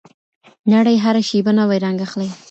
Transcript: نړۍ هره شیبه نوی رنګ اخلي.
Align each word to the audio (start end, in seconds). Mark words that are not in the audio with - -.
نړۍ 0.73 0.95
هره 1.03 1.21
شیبه 1.29 1.51
نوی 1.59 1.77
رنګ 1.85 1.97
اخلي. 2.05 2.29